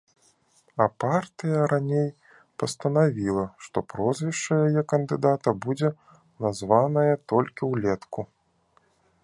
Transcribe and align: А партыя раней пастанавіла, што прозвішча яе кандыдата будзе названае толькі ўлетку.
А 0.83 0.85
партыя 1.01 1.59
раней 1.73 2.07
пастанавіла, 2.63 3.45
што 3.65 3.77
прозвішча 3.93 4.57
яе 4.69 4.83
кандыдата 4.95 5.49
будзе 5.67 5.89
названае 6.47 7.09
толькі 7.35 7.71
ўлетку. 7.75 8.19